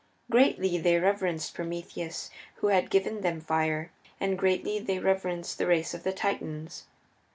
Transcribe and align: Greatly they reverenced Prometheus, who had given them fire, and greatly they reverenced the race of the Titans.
Greatly 0.31 0.79
they 0.79 0.97
reverenced 0.97 1.53
Prometheus, 1.53 2.31
who 2.55 2.69
had 2.69 2.89
given 2.89 3.21
them 3.21 3.39
fire, 3.39 3.91
and 4.19 4.35
greatly 4.35 4.79
they 4.79 4.97
reverenced 4.97 5.59
the 5.59 5.67
race 5.67 5.93
of 5.93 6.01
the 6.01 6.11
Titans. 6.11 6.87